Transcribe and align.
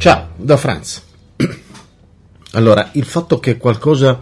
Ciao, 0.00 0.28
da 0.34 0.56
Franz. 0.56 1.02
Allora, 2.52 2.88
il 2.94 3.04
fatto 3.04 3.38
che 3.38 3.58
qualcosa 3.58 4.18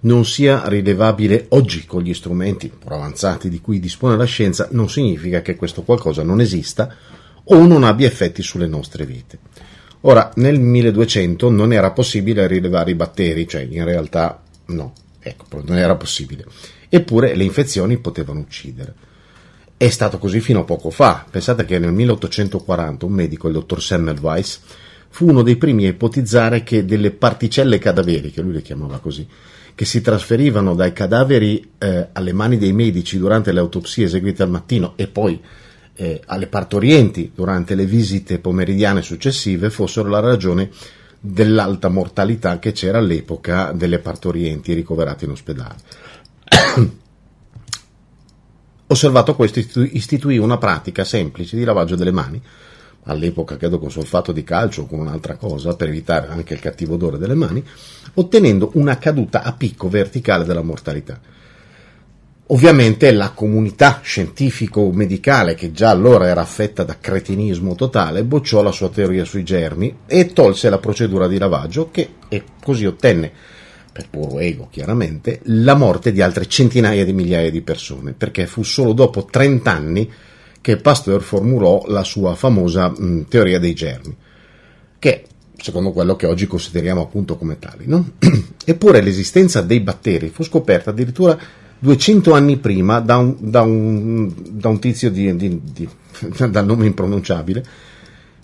non 0.00 0.24
sia 0.24 0.66
rilevabile 0.68 1.44
oggi 1.50 1.84
con 1.84 2.00
gli 2.00 2.14
strumenti 2.14 2.70
più 2.70 2.90
avanzati 2.90 3.50
di 3.50 3.60
cui 3.60 3.78
dispone 3.78 4.16
la 4.16 4.24
scienza 4.24 4.68
non 4.70 4.88
significa 4.88 5.42
che 5.42 5.54
questo 5.54 5.82
qualcosa 5.82 6.22
non 6.22 6.40
esista 6.40 6.96
o 7.44 7.66
non 7.66 7.84
abbia 7.84 8.06
effetti 8.06 8.40
sulle 8.40 8.66
nostre 8.66 9.04
vite. 9.04 9.38
Ora, 10.00 10.32
nel 10.36 10.58
1200 10.58 11.50
non 11.50 11.74
era 11.74 11.90
possibile 11.90 12.46
rilevare 12.46 12.92
i 12.92 12.94
batteri, 12.94 13.46
cioè 13.46 13.68
in 13.68 13.84
realtà 13.84 14.40
no, 14.68 14.94
ecco, 15.20 15.44
non 15.62 15.76
era 15.76 15.94
possibile. 15.96 16.46
Eppure 16.88 17.34
le 17.34 17.44
infezioni 17.44 17.98
potevano 17.98 18.40
uccidere. 18.40 18.94
È 19.76 19.90
stato 19.90 20.16
così 20.16 20.40
fino 20.40 20.60
a 20.60 20.64
poco 20.64 20.88
fa. 20.88 21.26
Pensate 21.30 21.66
che 21.66 21.78
nel 21.78 21.92
1840 21.92 23.04
un 23.04 23.12
medico, 23.12 23.46
il 23.48 23.52
dottor 23.52 23.82
Semmelweis, 23.82 24.60
fu 25.10 25.28
uno 25.28 25.42
dei 25.42 25.56
primi 25.56 25.86
a 25.86 25.88
ipotizzare 25.88 26.62
che 26.62 26.84
delle 26.84 27.10
particelle 27.10 27.78
cadaveriche, 27.78 28.40
lui 28.40 28.52
le 28.52 28.62
chiamava 28.62 28.98
così, 28.98 29.26
che 29.74 29.84
si 29.84 30.00
trasferivano 30.00 30.74
dai 30.74 30.92
cadaveri 30.92 31.72
eh, 31.78 32.08
alle 32.12 32.32
mani 32.32 32.58
dei 32.58 32.72
medici 32.72 33.18
durante 33.18 33.52
le 33.52 33.60
autopsie 33.60 34.06
eseguite 34.06 34.42
al 34.42 34.50
mattino 34.50 34.94
e 34.96 35.06
poi 35.06 35.40
eh, 35.94 36.20
alle 36.26 36.46
partorienti 36.46 37.32
durante 37.34 37.74
le 37.74 37.86
visite 37.86 38.38
pomeridiane 38.38 39.02
successive 39.02 39.70
fossero 39.70 40.08
la 40.08 40.20
ragione 40.20 40.70
dell'alta 41.20 41.88
mortalità 41.88 42.58
che 42.58 42.72
c'era 42.72 42.98
all'epoca 42.98 43.72
delle 43.72 43.98
partorienti 43.98 44.72
ricoverate 44.72 45.24
in 45.24 45.32
ospedale. 45.32 45.76
Osservato 48.86 49.34
questo, 49.34 49.60
istituì 49.80 50.38
una 50.38 50.56
pratica 50.56 51.04
semplice 51.04 51.56
di 51.56 51.64
lavaggio 51.64 51.96
delle 51.96 52.12
mani 52.12 52.40
all'epoca 53.04 53.56
credo 53.56 53.78
con 53.78 53.90
solfato 53.90 54.32
di 54.32 54.44
calcio 54.44 54.82
o 54.82 54.86
con 54.86 55.00
un'altra 55.00 55.36
cosa 55.36 55.74
per 55.74 55.88
evitare 55.88 56.28
anche 56.28 56.54
il 56.54 56.60
cattivo 56.60 56.94
odore 56.94 57.18
delle 57.18 57.34
mani, 57.34 57.64
ottenendo 58.14 58.70
una 58.74 58.98
caduta 58.98 59.42
a 59.42 59.52
picco 59.52 59.88
verticale 59.88 60.44
della 60.44 60.62
mortalità. 60.62 61.20
Ovviamente 62.50 63.10
la 63.12 63.32
comunità 63.32 64.00
scientifico-medicale, 64.02 65.54
che 65.54 65.70
già 65.70 65.90
allora 65.90 66.28
era 66.28 66.40
affetta 66.40 66.82
da 66.82 66.96
cretinismo 66.98 67.74
totale, 67.74 68.24
bocciò 68.24 68.62
la 68.62 68.72
sua 68.72 68.88
teoria 68.88 69.26
sui 69.26 69.44
germi 69.44 69.98
e 70.06 70.32
tolse 70.32 70.70
la 70.70 70.78
procedura 70.78 71.28
di 71.28 71.36
lavaggio 71.36 71.90
che 71.90 72.08
e 72.28 72.44
così 72.62 72.86
ottenne, 72.86 73.30
per 73.92 74.08
puro 74.08 74.38
ego 74.38 74.68
chiaramente, 74.70 75.40
la 75.44 75.74
morte 75.74 76.10
di 76.10 76.22
altre 76.22 76.46
centinaia 76.46 77.04
di 77.04 77.12
migliaia 77.12 77.50
di 77.50 77.60
persone, 77.60 78.12
perché 78.12 78.46
fu 78.46 78.62
solo 78.62 78.94
dopo 78.94 79.26
30 79.26 79.70
anni 79.70 80.10
che 80.68 80.76
Pasteur 80.76 81.22
formulò 81.22 81.84
la 81.86 82.04
sua 82.04 82.34
famosa 82.34 82.90
mh, 82.90 83.28
teoria 83.28 83.58
dei 83.58 83.72
germi, 83.72 84.14
che 84.98 85.24
secondo 85.56 85.92
quello 85.92 86.14
che 86.14 86.26
oggi 86.26 86.46
consideriamo 86.46 87.00
appunto 87.00 87.38
come 87.38 87.58
tali. 87.58 87.86
No? 87.86 88.06
Eppure 88.66 89.00
l'esistenza 89.00 89.62
dei 89.62 89.80
batteri 89.80 90.28
fu 90.28 90.42
scoperta 90.42 90.90
addirittura 90.90 91.38
200 91.78 92.34
anni 92.34 92.58
prima 92.58 93.00
da 93.00 93.16
un, 93.16 93.36
da 93.38 93.62
un, 93.62 94.30
da 94.36 94.68
un 94.68 94.78
tizio 94.78 95.10
di, 95.10 95.34
di, 95.36 95.58
di, 95.72 95.88
dal 96.50 96.66
nome 96.66 96.84
impronunciabile, 96.84 97.64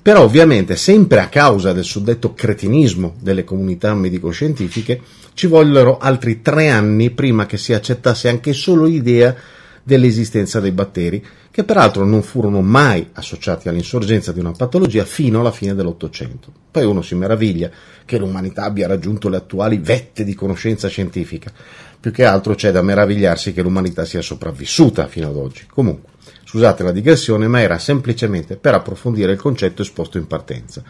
però 0.00 0.22
ovviamente 0.22 0.76
sempre 0.76 1.20
a 1.20 1.28
causa 1.28 1.74
del 1.74 1.84
suddetto 1.84 2.32
cretinismo 2.32 3.16
delle 3.20 3.44
comunità 3.44 3.92
medico-scientifiche 3.92 4.98
ci 5.34 5.46
vollero 5.46 5.98
altri 5.98 6.40
tre 6.40 6.70
anni 6.70 7.10
prima 7.10 7.44
che 7.44 7.58
si 7.58 7.74
accettasse 7.74 8.30
anche 8.30 8.54
solo 8.54 8.86
l'idea 8.86 9.36
dell'esistenza 9.82 10.58
dei 10.60 10.72
batteri, 10.72 11.22
che 11.54 11.62
peraltro 11.62 12.04
non 12.04 12.24
furono 12.24 12.62
mai 12.62 13.10
associati 13.12 13.68
all'insorgenza 13.68 14.32
di 14.32 14.40
una 14.40 14.50
patologia 14.50 15.04
fino 15.04 15.38
alla 15.38 15.52
fine 15.52 15.76
dell'Ottocento. 15.76 16.52
Poi 16.68 16.84
uno 16.84 17.00
si 17.00 17.14
meraviglia 17.14 17.70
che 18.04 18.18
l'umanità 18.18 18.64
abbia 18.64 18.88
raggiunto 18.88 19.28
le 19.28 19.36
attuali 19.36 19.78
vette 19.78 20.24
di 20.24 20.34
conoscenza 20.34 20.88
scientifica. 20.88 21.52
Più 22.00 22.10
che 22.10 22.24
altro 22.24 22.56
c'è 22.56 22.72
da 22.72 22.82
meravigliarsi 22.82 23.52
che 23.52 23.62
l'umanità 23.62 24.04
sia 24.04 24.20
sopravvissuta 24.20 25.06
fino 25.06 25.28
ad 25.28 25.36
oggi. 25.36 25.64
Comunque, 25.72 26.14
scusate 26.44 26.82
la 26.82 26.90
digressione, 26.90 27.46
ma 27.46 27.60
era 27.60 27.78
semplicemente 27.78 28.56
per 28.56 28.74
approfondire 28.74 29.30
il 29.30 29.38
concetto 29.38 29.82
esposto 29.82 30.18
in 30.18 30.26
partenza. 30.26 30.82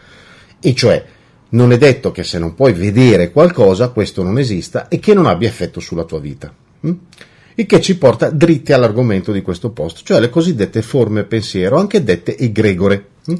E 0.59 0.73
cioè, 0.73 1.05
non 1.49 1.73
è 1.73 1.77
detto 1.77 2.11
che 2.11 2.23
se 2.23 2.39
non 2.39 2.55
puoi 2.55 2.73
vedere 2.73 3.29
qualcosa, 3.29 3.89
questo 3.89 4.23
non 4.23 4.39
esista 4.39 4.87
e 4.87 4.97
che 4.97 5.13
non 5.13 5.27
abbia 5.27 5.47
effetto 5.47 5.79
sulla 5.79 6.05
tua 6.05 6.19
vita. 6.19 6.51
Hm? 6.79 6.93
Il 7.55 7.65
che 7.65 7.81
ci 7.81 7.97
porta 7.97 8.29
dritti 8.29 8.73
all'argomento 8.73 9.31
di 9.31 9.41
questo 9.41 9.71
post, 9.71 10.01
cioè 10.03 10.19
le 10.19 10.29
cosiddette 10.29 10.81
forme 10.81 11.23
pensiero, 11.23 11.77
anche 11.77 12.03
dette 12.03 12.37
egregore. 12.37 13.05
Mm? 13.31 13.35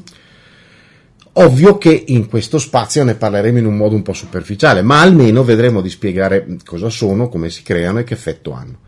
Ovvio 1.38 1.76
che 1.76 2.04
in 2.06 2.28
questo 2.28 2.58
spazio 2.58 3.04
ne 3.04 3.14
parleremo 3.14 3.58
in 3.58 3.66
un 3.66 3.76
modo 3.76 3.94
un 3.94 4.00
po' 4.00 4.14
superficiale, 4.14 4.80
ma 4.80 5.02
almeno 5.02 5.44
vedremo 5.44 5.82
di 5.82 5.90
spiegare 5.90 6.46
cosa 6.64 6.88
sono, 6.88 7.28
come 7.28 7.50
si 7.50 7.62
creano 7.62 7.98
e 7.98 8.04
che 8.04 8.14
effetto 8.14 8.52
hanno. 8.52 8.78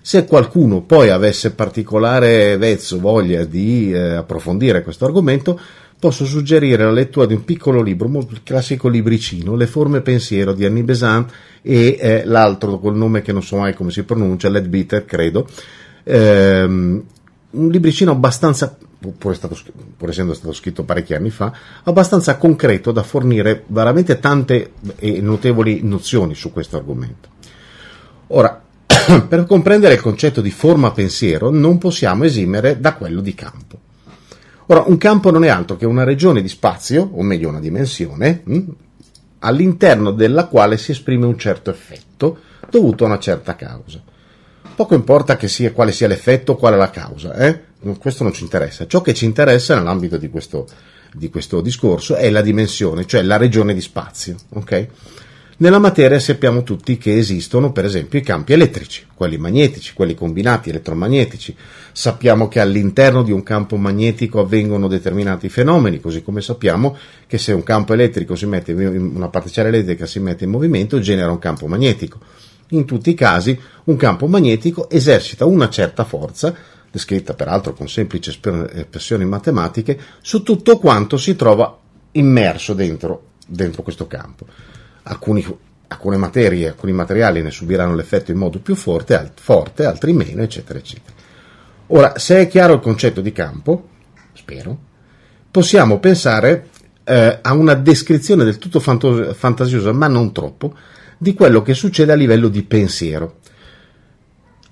Se 0.00 0.24
qualcuno 0.24 0.82
poi 0.82 1.08
avesse 1.08 1.50
particolare 1.50 2.56
vezzo, 2.58 3.00
voglia 3.00 3.44
di 3.44 3.92
eh, 3.92 4.14
approfondire 4.14 4.84
questo 4.84 5.04
argomento, 5.04 5.58
posso 5.98 6.24
suggerire 6.24 6.84
la 6.84 6.92
lettura 6.92 7.26
di 7.26 7.34
un 7.34 7.44
piccolo 7.44 7.82
libro, 7.82 8.08
il 8.30 8.42
classico 8.42 8.88
libricino, 8.88 9.56
Le 9.56 9.66
forme 9.66 10.00
pensiero 10.02 10.52
di 10.52 10.64
Annie 10.64 10.82
Besant 10.82 11.30
e 11.62 11.96
eh, 11.98 12.24
l'altro 12.24 12.78
col 12.78 12.96
nome 12.96 13.22
che 13.22 13.32
non 13.32 13.42
so 13.42 13.56
mai 13.56 13.74
come 13.74 13.90
si 13.90 14.02
pronuncia, 14.02 14.48
Led 14.48 14.66
Bitter, 14.66 15.04
credo. 15.04 15.46
Ehm, 16.04 17.04
un 17.48 17.70
libricino 17.70 18.10
abbastanza, 18.12 18.76
pur, 19.18 19.34
stato, 19.34 19.56
pur, 19.96 20.10
essendo 20.10 20.34
stato 20.34 20.52
scritto 20.52 20.84
parecchi 20.84 21.14
anni 21.14 21.30
fa, 21.30 21.52
abbastanza 21.84 22.36
concreto 22.36 22.92
da 22.92 23.02
fornire 23.02 23.64
veramente 23.68 24.18
tante 24.18 24.72
e 24.96 25.20
notevoli 25.20 25.80
nozioni 25.82 26.34
su 26.34 26.52
questo 26.52 26.76
argomento. 26.76 27.30
Ora, 28.28 28.62
per 29.28 29.46
comprendere 29.46 29.94
il 29.94 30.00
concetto 30.00 30.40
di 30.40 30.50
forma 30.50 30.92
pensiero 30.92 31.50
non 31.50 31.78
possiamo 31.78 32.24
esimere 32.24 32.78
da 32.78 32.94
quello 32.94 33.20
di 33.20 33.34
campo. 33.34 33.78
Ora, 34.66 34.82
un 34.86 34.96
campo 34.96 35.30
non 35.30 35.44
è 35.44 35.48
altro 35.48 35.76
che 35.76 35.86
una 35.86 36.04
regione 36.04 36.42
di 36.42 36.48
spazio, 36.48 37.08
o 37.12 37.22
meglio 37.22 37.48
una 37.48 37.60
dimensione, 37.60 38.42
mh, 38.44 38.54
hm, 38.54 38.74
all'interno 39.40 40.10
della 40.10 40.46
quale 40.46 40.76
si 40.76 40.90
esprime 40.90 41.26
un 41.26 41.38
certo 41.38 41.70
effetto 41.70 42.38
dovuto 42.68 43.04
a 43.04 43.06
una 43.06 43.18
certa 43.18 43.54
causa. 43.54 44.02
Poco 44.74 44.94
importa 44.94 45.38
sia, 45.46 45.72
quale 45.72 45.92
sia 45.92 46.08
l'effetto 46.08 46.52
o 46.52 46.56
quale 46.56 46.76
la 46.76 46.90
causa, 46.90 47.34
eh? 47.34 47.60
questo 47.98 48.24
non 48.24 48.32
ci 48.32 48.42
interessa. 48.42 48.86
Ciò 48.86 49.00
che 49.00 49.14
ci 49.14 49.24
interessa 49.24 49.76
nell'ambito 49.76 50.16
di 50.16 50.28
questo, 50.28 50.66
di 51.12 51.30
questo 51.30 51.60
discorso 51.60 52.16
è 52.16 52.28
la 52.30 52.42
dimensione, 52.42 53.06
cioè 53.06 53.22
la 53.22 53.36
regione 53.36 53.72
di 53.72 53.80
spazio. 53.80 54.36
Okay? 54.50 54.88
Nella 55.58 55.78
materia 55.78 56.18
sappiamo 56.18 56.62
tutti 56.64 56.98
che 56.98 57.16
esistono 57.16 57.72
per 57.72 57.86
esempio 57.86 58.18
i 58.18 58.22
campi 58.22 58.52
elettrici, 58.52 59.06
quelli 59.14 59.38
magnetici, 59.38 59.94
quelli 59.94 60.14
combinati 60.14 60.68
elettromagnetici. 60.68 61.56
Sappiamo 61.92 62.46
che 62.46 62.60
all'interno 62.60 63.22
di 63.22 63.32
un 63.32 63.42
campo 63.42 63.76
magnetico 63.76 64.40
avvengono 64.40 64.86
determinati 64.86 65.48
fenomeni, 65.48 65.98
così 65.98 66.22
come 66.22 66.42
sappiamo 66.42 66.94
che 67.26 67.38
se 67.38 67.52
un 67.52 67.62
campo 67.62 67.94
elettrico 67.94 68.36
si 68.36 68.44
mette, 68.44 68.74
una 68.74 69.30
particella 69.30 69.68
elettrica 69.68 70.04
si 70.04 70.20
mette 70.20 70.44
in 70.44 70.50
movimento 70.50 71.00
genera 71.00 71.30
un 71.30 71.38
campo 71.38 71.66
magnetico. 71.66 72.18
In 72.70 72.84
tutti 72.84 73.08
i 73.08 73.14
casi 73.14 73.58
un 73.84 73.96
campo 73.96 74.26
magnetico 74.26 74.90
esercita 74.90 75.46
una 75.46 75.70
certa 75.70 76.04
forza, 76.04 76.54
descritta 76.90 77.32
peraltro 77.32 77.72
con 77.72 77.88
semplici 77.88 78.28
espressioni 78.28 79.24
matematiche, 79.24 79.98
su 80.20 80.42
tutto 80.42 80.76
quanto 80.76 81.16
si 81.16 81.34
trova 81.34 81.78
immerso 82.12 82.74
dentro, 82.74 83.28
dentro 83.46 83.82
questo 83.82 84.06
campo 84.06 84.74
alcuni, 85.08 85.44
alcune 85.88 86.16
materie, 86.16 86.68
alcuni 86.68 86.92
materiali 86.92 87.42
ne 87.42 87.50
subiranno 87.50 87.94
l'effetto 87.94 88.30
in 88.30 88.38
modo 88.38 88.58
più 88.58 88.74
forte, 88.74 89.16
alt, 89.16 89.40
forte, 89.40 89.84
altri 89.84 90.12
meno, 90.12 90.42
eccetera, 90.42 90.78
eccetera. 90.78 91.14
Ora, 91.88 92.18
se 92.18 92.40
è 92.40 92.48
chiaro 92.48 92.74
il 92.74 92.80
concetto 92.80 93.20
di 93.20 93.32
campo, 93.32 93.88
spero, 94.32 94.78
possiamo 95.50 95.98
pensare 95.98 96.68
eh, 97.04 97.38
a 97.40 97.52
una 97.54 97.74
descrizione 97.74 98.44
del 98.44 98.58
tutto 98.58 98.80
fantasiosa, 98.80 99.92
ma 99.92 100.08
non 100.08 100.32
troppo, 100.32 100.74
di 101.16 101.34
quello 101.34 101.62
che 101.62 101.74
succede 101.74 102.12
a 102.12 102.16
livello 102.16 102.48
di 102.48 102.62
pensiero. 102.64 103.38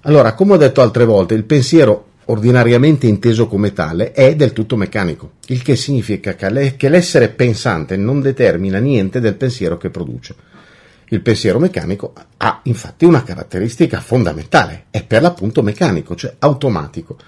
Allora, 0.02 0.34
come 0.34 0.54
ho 0.54 0.56
detto 0.56 0.82
altre 0.82 1.04
volte, 1.04 1.34
il 1.34 1.44
pensiero 1.44 2.08
ordinariamente 2.26 3.06
inteso 3.06 3.46
come 3.46 3.72
tale, 3.72 4.12
è 4.12 4.34
del 4.34 4.52
tutto 4.52 4.76
meccanico, 4.76 5.32
il 5.48 5.62
che 5.62 5.76
significa 5.76 6.34
che 6.34 6.88
l'essere 6.88 7.28
pensante 7.28 7.96
non 7.96 8.20
determina 8.20 8.78
niente 8.78 9.20
del 9.20 9.34
pensiero 9.34 9.76
che 9.76 9.90
produce. 9.90 10.34
Il 11.08 11.20
pensiero 11.20 11.58
meccanico 11.58 12.14
ha 12.38 12.60
infatti 12.64 13.04
una 13.04 13.22
caratteristica 13.22 14.00
fondamentale, 14.00 14.86
è 14.90 15.04
per 15.04 15.22
l'appunto 15.22 15.62
meccanico, 15.62 16.14
cioè 16.14 16.34
automatico. 16.38 17.18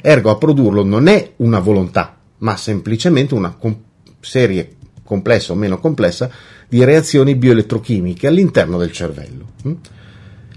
Ergo 0.00 0.30
a 0.30 0.36
produrlo 0.36 0.84
non 0.84 1.08
è 1.08 1.32
una 1.36 1.58
volontà, 1.58 2.16
ma 2.38 2.56
semplicemente 2.56 3.34
una 3.34 3.56
serie 4.20 4.76
complessa 5.02 5.52
o 5.52 5.56
meno 5.56 5.78
complessa 5.78 6.30
di 6.68 6.84
reazioni 6.84 7.34
bioelettrochimiche 7.34 8.26
all'interno 8.26 8.78
del 8.78 8.92
cervello. 8.92 9.50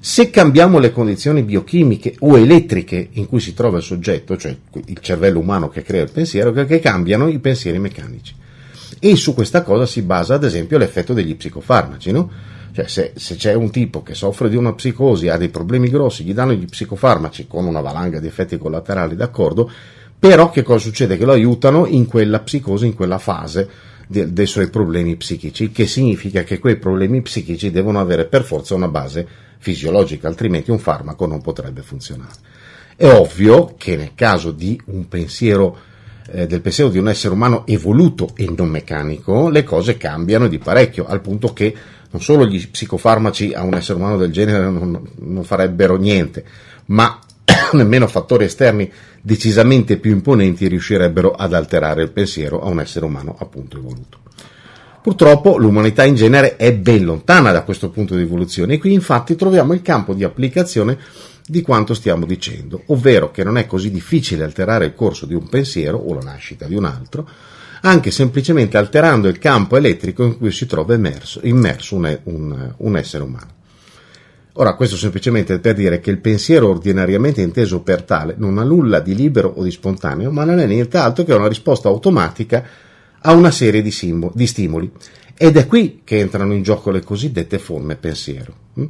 Se 0.08 0.30
cambiamo 0.30 0.78
le 0.78 0.92
condizioni 0.92 1.42
biochimiche 1.42 2.14
o 2.20 2.38
elettriche 2.38 3.10
in 3.14 3.28
cui 3.28 3.40
si 3.40 3.56
trova 3.56 3.78
il 3.78 3.84
soggetto, 3.84 4.38
cioè 4.38 4.56
il 4.86 5.00
cervello 5.00 5.40
umano 5.40 5.68
che 5.68 5.82
crea 5.82 6.04
il 6.04 6.12
pensiero, 6.12 6.52
che 6.52 6.80
cambiano 6.80 7.28
i 7.28 7.40
pensieri 7.40 7.80
meccanici. 7.80 8.36
E 9.00 9.16
su 9.16 9.34
questa 9.34 9.64
cosa 9.64 9.88
si 9.88 10.04
basa 10.04 10.36
ad 10.36 10.44
esempio 10.44 10.78
l'effetto 10.78 11.14
degli 11.14 11.36
psicofarmaci, 11.36 12.12
no? 12.12 12.30
Cioè 12.72 12.88
se, 12.88 13.14
se, 13.16 13.36
c'è 13.36 13.56
un 13.56 13.72
tipo 13.72 14.04
che 14.04 14.14
soffre 14.14 14.48
di 14.48 14.56
una 14.56 14.74
psicosi, 14.74 15.28
ha 15.28 15.38
dei 15.38 15.50
problemi 15.50 15.90
grossi, 15.90 16.24
gli 16.24 16.36
danno 16.36 16.54
gli 16.54 16.66
psicofarmaci 16.66 17.48
con 17.48 17.66
una 17.66 17.82
valanga 17.82 18.20
di 18.20 18.28
effetti 18.28 18.60
collaterali, 18.60 19.16
d'accordo, 19.16 19.72
però 20.20 20.52
che 20.52 20.62
cosa 20.62 20.86
succede? 20.86 21.18
Che 21.18 21.26
lo 21.26 21.32
aiutano 21.32 21.88
in 21.88 22.06
quella 22.06 22.42
psicosi, 22.42 22.86
in 22.86 22.94
quella 22.94 23.18
fase 23.18 23.68
de, 24.08 24.32
dei 24.32 24.46
suoi 24.46 24.70
problemi 24.70 25.16
psichici, 25.16 25.72
che 25.72 25.88
significa 25.88 26.44
che 26.44 26.60
quei 26.60 26.78
problemi 26.78 27.22
psichici 27.22 27.72
devono 27.72 28.00
avere 28.00 28.26
per 28.26 28.44
forza 28.44 28.76
una 28.76 28.88
base 28.88 29.28
fisiologica, 29.58 30.28
altrimenti 30.28 30.72
un 30.72 30.80
farmaco 30.80 31.26
non 31.26 31.42
potrebbe 31.42 31.82
funzionare. 31.82 32.34
È 32.96 33.08
ovvio 33.08 33.76
che 33.78 33.96
nel 33.96 34.12
caso 34.16 34.52
di 34.52 34.80
un 34.86 35.08
pensiero 35.08 35.78
eh, 36.28 36.48
del 36.48 36.62
pensiero 36.62 36.90
di 36.90 36.98
un 36.98 37.08
essere 37.08 37.34
umano 37.34 37.66
evoluto 37.68 38.30
e 38.36 38.52
non 38.56 38.70
meccanico, 38.70 39.50
le 39.50 39.64
cose 39.64 39.98
cambiano 39.98 40.48
di 40.48 40.58
parecchio, 40.58 41.06
al 41.06 41.22
punto 41.22 41.54
che 41.54 41.74
non 42.10 42.22
solo 42.22 42.46
gli 42.48 42.68
psicofarmaci 42.68 43.54
a 43.54 43.64
un 43.64 43.76
essere 43.76 44.00
umano 44.00 44.18
del 44.18 44.32
genere 44.32 44.70
non, 44.70 45.08
non 45.20 45.44
farebbero 45.44 45.98
niente, 45.98 46.44
ma 46.88 47.20
nemmeno 47.76 48.08
fattori 48.08 48.46
esterni 48.46 48.92
decisamente 49.22 49.98
più 49.98 50.12
imponenti 50.12 50.68
riuscirebbero 50.68 51.32
ad 51.32 51.54
alterare 51.54 52.02
il 52.02 52.12
pensiero 52.12 52.62
a 52.62 52.70
un 52.70 52.80
essere 52.80 53.06
umano 53.06 53.36
appunto 53.40 53.78
evoluto. 53.78 54.20
Purtroppo 55.02 55.58
l'umanità 55.58 56.04
in 56.04 56.16
genere 56.16 56.56
è 56.56 56.74
ben 56.74 57.06
lontana 57.06 57.52
da 57.52 57.62
questo 57.62 57.92
punto 57.92 58.16
di 58.16 58.24
evoluzione 58.24 58.74
e 58.74 58.78
qui 58.80 58.92
infatti 58.92 59.36
troviamo 59.36 59.74
il 59.74 59.84
campo 59.84 60.16
di 60.16 60.24
applicazione 60.24 60.98
di 61.46 61.62
quanto 61.62 61.94
stiamo 61.94 62.26
dicendo, 62.26 62.82
ovvero 62.88 63.30
che 63.30 63.44
non 63.44 63.58
è 63.58 63.68
così 63.68 63.92
difficile 63.92 64.44
alterare 64.44 64.86
il 64.86 64.96
corso 64.96 65.28
di 65.28 65.36
un 65.36 65.48
pensiero 65.48 65.98
o 65.98 66.12
la 66.16 66.22
nascita 66.22 66.66
di 66.66 66.74
un 66.74 66.86
altro, 66.86 67.30
anche 67.82 68.10
semplicemente 68.10 68.78
alterando 68.78 69.28
il 69.28 69.38
campo 69.38 69.78
elettrico 69.78 70.24
in 70.24 70.38
cui 70.38 70.52
si 70.52 70.66
trova 70.66 70.96
immerso, 70.96 71.40
immerso 71.44 71.96
un, 71.96 72.20
un, 72.24 72.74
un 72.76 72.98
essere 72.98 73.24
umano. 73.24 73.55
Ora, 74.58 74.76
questo 74.76 74.96
semplicemente 74.96 75.60
per 75.60 75.76
dire 75.76 76.00
che 76.00 76.12
il 76.12 76.20
pensiero 76.20 76.70
ordinariamente 76.70 77.42
inteso 77.42 77.82
per 77.82 78.04
tale 78.04 78.36
non 78.38 78.58
ha 78.58 78.64
nulla 78.64 79.02
di 79.02 79.14
libero 79.14 79.50
o 79.50 79.64
di 79.64 79.72
spontaneo, 79.72 80.32
ma 80.32 80.46
non 80.46 80.60
è 80.60 80.66
nient'altro 80.66 81.26
che 81.26 81.34
una 81.34 81.50
risposta 81.50 81.90
automatica 81.90 82.64
a 83.20 83.34
una 83.34 83.52
serie 83.52 83.82
di, 83.82 83.92
simboli, 83.92 84.32
di 84.34 84.48
stimoli. 84.48 84.90
Ed 85.38 85.58
è 85.58 85.68
qui 85.68 86.02
che 86.06 86.20
entrano 86.20 86.54
in 86.54 86.64
gioco 86.64 86.90
le 86.90 87.02
cosiddette 87.02 87.60
forme 87.60 87.98
pensiero. 87.98 88.54
Hm? 88.76 88.86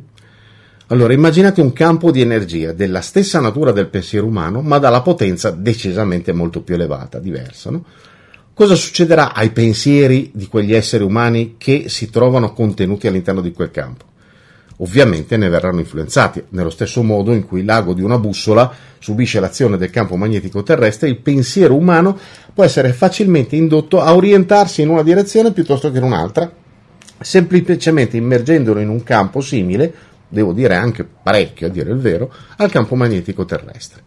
Allora, 0.88 1.14
immaginate 1.14 1.62
un 1.62 1.74
campo 1.74 2.12
di 2.12 2.22
energia 2.22 2.72
della 2.72 3.02
stessa 3.02 3.40
natura 3.40 3.72
del 3.72 3.88
pensiero 3.88 4.28
umano, 4.28 4.62
ma 4.62 4.78
dalla 4.78 5.02
potenza 5.02 5.50
decisamente 5.50 6.32
molto 6.32 6.62
più 6.62 6.76
elevata, 6.76 7.18
diversa. 7.18 7.72
No? 7.72 7.84
Cosa 8.54 8.76
succederà 8.76 9.34
ai 9.34 9.50
pensieri 9.50 10.30
di 10.32 10.46
quegli 10.46 10.76
esseri 10.76 11.04
umani 11.04 11.56
che 11.58 11.86
si 11.90 12.12
trovano 12.12 12.54
contenuti 12.54 13.08
all'interno 13.08 13.42
di 13.42 13.52
quel 13.52 13.72
campo? 13.72 14.14
Ovviamente 14.78 15.38
ne 15.38 15.50
verranno 15.50 15.80
influenzati. 15.80 16.44
Nello 16.50 16.70
stesso 16.70 17.04
modo 17.04 17.34
in 17.34 17.46
cui 17.46 17.64
l'ago 17.64 17.94
di 17.94 18.02
una 18.02 18.18
bussola 18.18 18.72
subisce 19.00 19.40
l'azione 19.40 19.78
del 19.78 19.90
campo 19.90 20.16
magnetico 20.16 20.64
terrestre, 20.64 21.10
il 21.10 21.20
pensiero 21.20 21.76
umano 21.76 22.18
può 22.54 22.64
essere 22.64 22.92
facilmente 22.94 23.56
indotto 23.56 24.02
a 24.02 24.16
orientarsi 24.16 24.82
in 24.82 24.90
una 24.90 25.04
direzione 25.04 25.52
piuttosto 25.52 25.92
che 25.92 25.98
in 25.98 26.04
un'altra, 26.04 26.52
semplicemente 27.20 28.18
immergendolo 28.18 28.80
in 28.80 28.90
un 28.90 29.04
campo 29.04 29.42
simile, 29.42 29.94
devo 30.28 30.54
dire 30.54 30.76
anche 30.76 31.06
parecchio 31.06 31.68
a 31.68 31.70
dire 31.70 31.92
il 31.92 32.00
vero, 32.00 32.34
al 32.58 32.72
campo 32.72 32.96
magnetico 32.96 33.46
terrestre. 33.46 34.02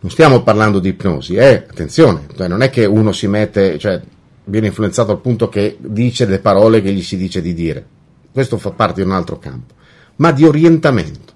Non 0.00 0.10
stiamo 0.10 0.42
parlando 0.42 0.78
di 0.78 0.90
ipnosi, 0.90 1.34
eh? 1.34 1.66
attenzione, 1.68 2.26
cioè 2.36 2.48
non 2.48 2.62
è 2.62 2.70
che 2.70 2.84
uno 2.84 3.12
si 3.12 3.26
mette, 3.26 3.78
cioè 3.78 4.00
viene 4.44 4.68
influenzato 4.68 5.10
al 5.10 5.20
punto 5.20 5.48
che 5.48 5.76
dice 5.78 6.24
le 6.24 6.38
parole 6.38 6.80
che 6.80 6.92
gli 6.92 7.02
si 7.02 7.16
dice 7.16 7.42
di 7.42 7.52
dire 7.52 7.84
questo 8.38 8.56
fa 8.56 8.70
parte 8.70 9.02
di 9.02 9.08
un 9.08 9.14
altro 9.14 9.36
campo, 9.40 9.74
ma 10.16 10.30
di 10.30 10.44
orientamento. 10.44 11.32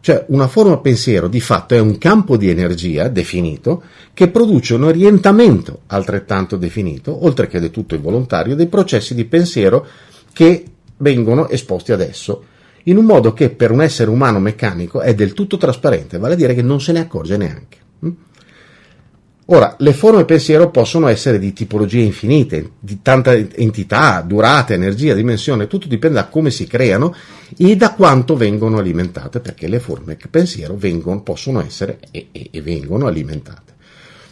Cioè 0.00 0.26
una 0.28 0.48
forma 0.48 0.76
pensiero 0.76 1.28
di 1.28 1.40
fatto 1.40 1.74
è 1.74 1.78
un 1.78 1.96
campo 1.96 2.36
di 2.36 2.50
energia 2.50 3.08
definito 3.08 3.82
che 4.12 4.28
produce 4.28 4.74
un 4.74 4.84
orientamento 4.84 5.80
altrettanto 5.86 6.58
definito, 6.58 7.24
oltre 7.24 7.46
che 7.46 7.58
del 7.58 7.70
tutto 7.70 7.94
involontario, 7.94 8.54
dei 8.54 8.66
processi 8.66 9.14
di 9.14 9.24
pensiero 9.24 9.86
che 10.34 10.62
vengono 10.98 11.48
esposti 11.48 11.92
adesso, 11.92 12.44
in 12.84 12.98
un 12.98 13.06
modo 13.06 13.32
che 13.32 13.48
per 13.48 13.70
un 13.70 13.80
essere 13.80 14.10
umano 14.10 14.38
meccanico 14.38 15.00
è 15.00 15.14
del 15.14 15.32
tutto 15.32 15.56
trasparente, 15.56 16.18
vale 16.18 16.34
a 16.34 16.36
dire 16.36 16.54
che 16.54 16.60
non 16.60 16.82
se 16.82 16.92
ne 16.92 17.00
accorge 17.00 17.38
neanche. 17.38 17.78
Ora, 19.48 19.76
le 19.78 19.92
forme 19.92 20.24
pensiero 20.24 20.70
possono 20.70 21.06
essere 21.06 21.38
di 21.38 21.52
tipologie 21.52 22.00
infinite, 22.00 22.72
di 22.80 23.00
tanta 23.00 23.32
entità, 23.32 24.20
durata, 24.26 24.74
energia, 24.74 25.14
dimensione, 25.14 25.68
tutto 25.68 25.86
dipende 25.86 26.16
da 26.16 26.26
come 26.26 26.50
si 26.50 26.66
creano 26.66 27.14
e 27.56 27.76
da 27.76 27.92
quanto 27.92 28.36
vengono 28.36 28.78
alimentate, 28.78 29.38
perché 29.38 29.68
le 29.68 29.78
forme 29.78 30.16
pensiero 30.28 30.74
vengono, 30.74 31.22
possono 31.22 31.64
essere 31.64 32.00
e, 32.10 32.26
e, 32.32 32.48
e 32.50 32.60
vengono 32.60 33.06
alimentate. 33.06 33.74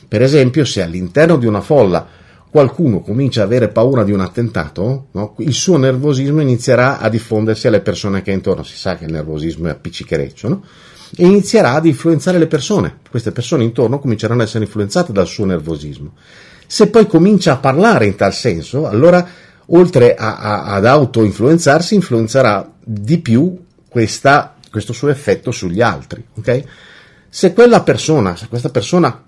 Per 0.09 0.21
esempio, 0.21 0.65
se 0.65 0.83
all'interno 0.83 1.37
di 1.37 1.47
una 1.47 1.61
folla 1.61 2.05
qualcuno 2.51 3.01
comincia 3.01 3.43
ad 3.43 3.47
avere 3.47 3.69
paura 3.69 4.03
di 4.03 4.11
un 4.11 4.21
attentato, 4.21 5.09
no? 5.13 5.37
il 5.39 5.55
suo 5.55 5.77
nervosismo 5.77 6.41
inizierà 6.41 6.99
a 6.99 7.09
diffondersi 7.09 7.69
alle 7.69 7.81
persone 7.81 8.23
che 8.23 8.33
è 8.33 8.35
intorno. 8.35 8.65
Si 8.65 8.77
sa 8.77 8.97
che 8.97 9.05
il 9.05 9.13
nervosismo 9.13 9.69
è 9.69 9.71
appiccichereccio, 9.71 10.49
no? 10.49 10.65
E 11.17 11.27
inizierà 11.27 11.73
ad 11.73 11.87
influenzare 11.87 12.39
le 12.39 12.47
persone. 12.47 12.99
Queste 13.09 13.33
persone 13.33 13.65
intorno 13.65 13.99
cominceranno 13.99 14.43
ad 14.43 14.49
essere 14.49 14.65
influenzate 14.65 15.13
dal 15.13 15.27
suo 15.27 15.45
nervosismo. 15.45 16.13
Se 16.67 16.89
poi 16.89 17.07
comincia 17.07 17.53
a 17.53 17.57
parlare 17.59 18.07
in 18.07 18.17
tal 18.17 18.33
senso, 18.33 18.87
allora 18.87 19.27
oltre 19.67 20.15
a, 20.15 20.37
a, 20.37 20.65
ad 20.75 20.87
auto-influenzarsi, 20.87 21.95
influenzerà 21.95 22.71
di 22.83 23.19
più 23.19 23.57
questa, 23.89 24.57
questo 24.71 24.93
suo 24.93 25.09
effetto 25.09 25.51
sugli 25.51 25.81
altri. 25.81 26.25
Okay? 26.37 26.65
Se 27.29 27.53
quella 27.53 27.83
persona, 27.83 28.37
se 28.37 28.49
questa 28.49 28.71
persona 28.71 29.23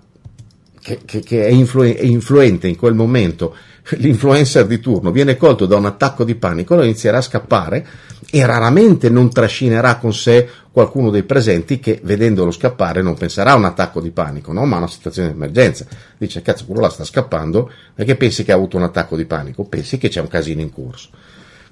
che, 0.81 0.99
che, 1.05 1.21
che 1.21 1.45
è, 1.45 1.49
influ- 1.49 1.95
è, 1.95 2.03
influente 2.03 2.67
in 2.67 2.77
quel 2.77 2.93
momento, 2.93 3.55
l'influencer 3.97 4.65
di 4.65 4.79
turno, 4.79 5.11
viene 5.11 5.37
colto 5.37 5.65
da 5.65 5.77
un 5.77 5.85
attacco 5.85 6.23
di 6.23 6.35
panico, 6.35 6.73
allora 6.73 6.87
inizierà 6.87 7.17
a 7.17 7.21
scappare 7.21 7.87
e 8.29 8.45
raramente 8.45 9.09
non 9.09 9.31
trascinerà 9.31 9.97
con 9.97 10.13
sé 10.13 10.49
qualcuno 10.71 11.09
dei 11.09 11.23
presenti 11.23 11.79
che 11.79 11.99
vedendolo 12.03 12.51
scappare 12.51 13.01
non 13.01 13.15
penserà 13.15 13.51
a 13.51 13.55
un 13.55 13.65
attacco 13.65 14.01
di 14.01 14.11
panico, 14.11 14.51
no? 14.51 14.65
ma 14.65 14.75
a 14.75 14.79
una 14.79 14.87
situazione 14.87 15.29
di 15.29 15.35
emergenza. 15.35 15.85
Dice, 16.17 16.41
cazzo, 16.41 16.65
quello 16.65 16.81
là 16.81 16.89
sta 16.89 17.03
scappando, 17.03 17.71
perché 17.95 18.15
pensi 18.15 18.43
che 18.43 18.51
ha 18.51 18.55
avuto 18.55 18.77
un 18.77 18.83
attacco 18.83 19.15
di 19.15 19.25
panico? 19.25 19.63
Pensi 19.63 19.97
che 19.97 20.09
c'è 20.09 20.21
un 20.21 20.27
casino 20.27 20.61
in 20.61 20.71
corso. 20.71 21.09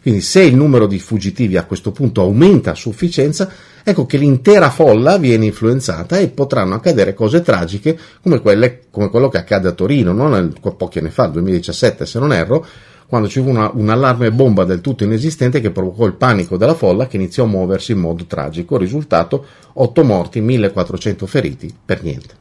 Quindi 0.05 0.21
se 0.21 0.43
il 0.43 0.55
numero 0.55 0.85
di 0.85 0.99
fuggitivi 0.99 1.57
a 1.57 1.65
questo 1.65 1.91
punto 1.91 2.21
aumenta 2.21 2.69
a 2.69 2.75
sufficienza, 2.75 3.49
ecco 3.83 4.05
che 4.05 4.17
l'intera 4.17 4.69
folla 4.69 5.17
viene 5.17 5.45
influenzata 5.45 6.19
e 6.19 6.27
potranno 6.27 6.75
accadere 6.75 7.15
cose 7.15 7.41
tragiche 7.41 7.97
come, 8.21 8.39
quelle, 8.39 8.81
come 8.91 9.09
quello 9.09 9.29
che 9.29 9.39
accade 9.39 9.67
a 9.67 9.71
Torino, 9.71 10.13
no? 10.13 10.27
Nel, 10.27 10.53
pochi 10.77 10.99
anni 10.99 11.09
fa, 11.09 11.23
nel 11.23 11.31
2017 11.31 12.05
se 12.05 12.19
non 12.19 12.31
erro, 12.33 12.63
quando 13.07 13.27
ci 13.27 13.41
fu 13.41 13.49
una, 13.49 13.71
un 13.73 13.89
allarme 13.89 14.31
bomba 14.31 14.63
del 14.63 14.81
tutto 14.81 15.03
inesistente 15.03 15.59
che 15.59 15.71
provocò 15.71 16.05
il 16.05 16.13
panico 16.13 16.55
della 16.55 16.75
folla 16.75 17.07
che 17.07 17.15
iniziò 17.15 17.45
a 17.45 17.47
muoversi 17.47 17.93
in 17.93 17.97
modo 17.97 18.25
tragico. 18.27 18.77
Risultato 18.77 19.43
8 19.73 20.03
morti, 20.03 20.39
1400 20.39 21.25
feriti, 21.25 21.75
per 21.83 22.03
niente. 22.03 22.35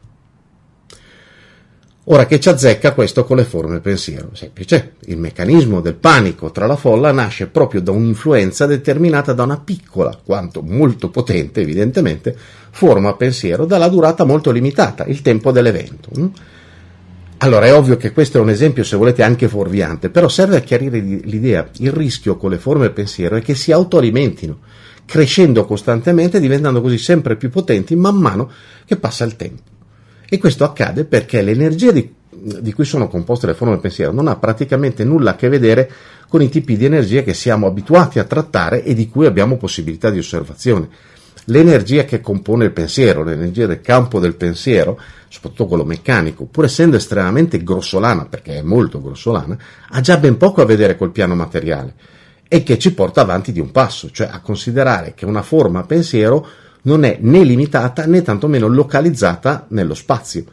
Ora 2.07 2.27
che 2.27 2.39
ci 2.39 2.51
azzecca 2.51 2.93
questo 2.93 3.25
con 3.25 3.39
le 3.39 3.45
forme 3.45 3.81
pensiero? 3.81 4.29
Semplice, 4.35 4.97
il 5.07 5.17
meccanismo 5.17 5.81
del 5.81 5.95
panico 5.95 6.51
tra 6.51 6.67
la 6.67 6.77
folla 6.77 7.13
nasce 7.13 7.47
proprio 7.47 7.81
da 7.81 7.93
un'influenza 7.93 8.67
determinata 8.67 9.33
da 9.33 9.45
una 9.45 9.59
piccola, 9.59 10.21
quanto 10.23 10.61
molto 10.61 11.09
potente 11.09 11.63
evidentemente, 11.63 12.37
forma 12.71 13.15
pensiero 13.15 13.65
dalla 13.65 13.89
durata 13.89 14.25
molto 14.25 14.51
limitata, 14.51 15.07
il 15.07 15.23
tempo 15.23 15.51
dell'evento. 15.51 16.11
Allora 17.39 17.65
è 17.65 17.75
ovvio 17.75 17.97
che 17.97 18.13
questo 18.13 18.37
è 18.37 18.41
un 18.43 18.51
esempio, 18.51 18.85
se 18.85 18.97
volete, 18.97 19.23
anche 19.23 19.49
fuorviante, 19.49 20.11
però 20.11 20.29
serve 20.29 20.59
a 20.59 20.61
chiarire 20.61 20.99
l'idea. 20.99 21.67
Il 21.79 21.93
rischio 21.93 22.37
con 22.37 22.51
le 22.51 22.59
forme 22.59 22.91
pensiero 22.91 23.37
è 23.37 23.41
che 23.41 23.55
si 23.55 23.73
autoalimentino, 23.73 24.59
crescendo 25.07 25.65
costantemente, 25.65 26.39
diventando 26.39 26.83
così 26.83 26.99
sempre 26.99 27.37
più 27.37 27.49
potenti 27.49 27.97
man 27.97 28.17
mano 28.17 28.51
che 28.85 28.97
passa 28.97 29.25
il 29.25 29.37
tempo. 29.37 29.73
E 30.35 30.39
questo 30.39 30.65
accade 30.65 31.05
perché 31.05 31.43
l'energia 31.43 31.93
di, 31.93 32.13
di 32.29 32.73
cui 32.73 32.85
sono 32.85 33.07
composte 33.07 33.47
le 33.47 33.55
forme 33.55 33.79
pensiero 33.79 34.11
non 34.11 34.27
ha 34.27 34.35
praticamente 34.35 35.05
nulla 35.05 35.31
a 35.31 35.37
che 35.37 35.49
vedere 35.49 35.89
con 36.27 36.43
i 36.43 36.49
tipi 36.49 36.77
di 36.77 36.85
energia 36.85 37.23
che 37.23 37.33
siamo 37.33 37.69
abituati 37.69 38.19
a 38.19 38.25
trattare 38.25 38.83
e 38.83 38.95
di 38.95 39.09
cui 39.09 39.27
abbiamo 39.27 39.57
possibilità 39.57 40.11
di 40.11 40.19
osservazione. 40.19 40.89
L'energia 41.45 42.05
che 42.05 42.21
compone 42.21 42.65
il 42.65 42.73
pensiero, 42.73 43.23
l'energia 43.23 43.69
del 43.69 43.81
campo 43.81 44.19
del 44.19 44.35
pensiero, 44.35 44.99
soprattutto 45.29 45.67
quello 45.67 45.85
meccanico, 45.85 46.47
pur 46.47 46.65
essendo 46.65 46.97
estremamente 46.97 47.63
grossolana, 47.63 48.25
perché 48.25 48.57
è 48.57 48.63
molto 48.63 49.01
grossolana, 49.01 49.57
ha 49.91 50.01
già 50.01 50.17
ben 50.17 50.37
poco 50.37 50.63
a 50.63 50.67
vedere 50.67 50.97
col 50.97 51.13
piano 51.13 51.37
materiale 51.37 51.95
e 52.49 52.65
che 52.65 52.77
ci 52.77 52.93
porta 52.93 53.21
avanti 53.21 53.53
di 53.53 53.61
un 53.61 53.71
passo, 53.71 54.11
cioè 54.11 54.29
a 54.33 54.41
considerare 54.41 55.15
che 55.15 55.27
una 55.27 55.43
forma 55.43 55.85
pensiero 55.85 56.45
non 56.85 57.05
è 57.05 57.19
né 57.21 57.45
limitata 57.45 58.07
né 58.07 58.23
tantomeno 58.23 58.67
localizzata 58.67 59.67
nello 59.69 59.95
spazio. 59.95 60.45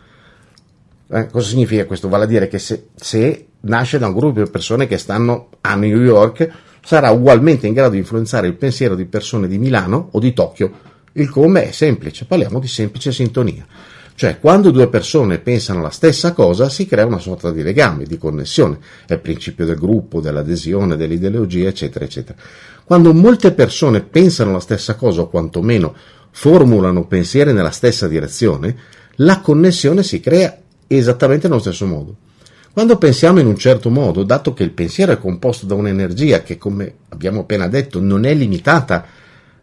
Eh, 1.08 1.28
cosa 1.28 1.48
significa 1.48 1.86
questo? 1.86 2.10
Vale 2.10 2.24
a 2.24 2.28
dire 2.28 2.48
che 2.48 2.60
se, 2.60 2.88
se 2.96 3.48
nasce 3.62 3.98
da 3.98 4.08
un 4.08 4.14
gruppo 4.14 4.44
di 4.44 4.50
persone 4.50 4.88
che 4.88 4.98
stanno 4.98 5.50
a 5.62 5.76
New 5.76 6.00
York, 6.00 6.50
sarà 6.84 7.12
ugualmente 7.12 7.68
in 7.68 7.74
grado 7.74 7.92
di 7.92 7.98
influenzare 7.98 8.48
il 8.48 8.56
pensiero 8.56 8.96
di 8.96 9.06
persone 9.06 9.48
di 9.48 9.58
Milano 9.58 10.10
o 10.12 10.20
di 10.20 10.34
Tokyo. 10.34 10.90
Il 11.14 11.30
come 11.30 11.68
è 11.68 11.72
semplice, 11.72 12.26
parliamo 12.26 12.60
di 12.60 12.68
semplice 12.68 13.12
sintonia. 13.12 13.66
Cioè, 14.16 14.40
quando 14.40 14.72
due 14.72 14.88
persone 14.88 15.40
pensano 15.40 15.82
la 15.82 15.90
stessa 15.90 16.32
cosa, 16.34 16.70
si 16.70 16.86
crea 16.86 17.06
una 17.06 17.18
sorta 17.18 17.52
di 17.52 17.64
legame, 17.64 18.04
di 18.06 18.18
connessione. 18.18 18.78
È 19.06 19.14
il 19.14 19.20
principio 19.20 19.66
del 19.66 19.78
gruppo, 19.78 20.22
dell'adesione, 20.22 20.96
dell'ideologia, 20.96 21.68
eccetera, 21.68 22.06
eccetera. 22.06 22.38
Quando 22.84 23.14
molte 23.14 23.52
persone 23.52 24.02
pensano 24.02 24.52
la 24.52 24.60
stessa 24.60 24.96
cosa, 24.96 25.22
o 25.22 25.30
quantomeno 25.30 25.96
formulano 26.32 27.06
pensieri 27.06 27.54
nella 27.54 27.72
stessa 27.72 28.08
direzione, 28.08 28.76
la 29.16 29.40
connessione 29.42 30.04
si 30.04 30.20
crea 30.20 30.58
esattamente 30.88 31.48
nello 31.48 31.60
stesso 31.60 31.86
modo. 31.86 32.16
Quando 32.74 32.98
pensiamo 32.98 33.40
in 33.40 33.48
un 33.48 33.58
certo 33.58 33.90
modo, 33.90 34.24
dato 34.24 34.54
che 34.54 34.64
il 34.64 34.72
pensiero 34.72 35.12
è 35.12 35.18
composto 35.18 35.66
da 35.66 35.76
un'energia 35.76 36.42
che, 36.42 36.58
come 36.58 36.94
abbiamo 37.10 37.42
appena 37.42 37.68
detto, 37.68 38.00
non 38.00 38.24
è 38.24 38.34
limitata 38.34 39.06